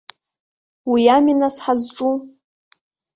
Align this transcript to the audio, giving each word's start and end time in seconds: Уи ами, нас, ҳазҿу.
Уи 0.91 1.03
ами, 1.15 1.33
нас, 1.39 1.55
ҳазҿу. 1.63 2.11